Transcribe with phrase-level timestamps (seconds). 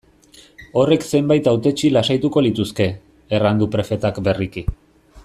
[0.83, 2.89] Horrek zenbait hautetsi lasaituko lituzke,
[3.39, 4.65] erran du prefetak berriki.